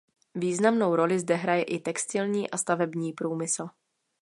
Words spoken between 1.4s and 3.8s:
i textilní a stavební průmysl.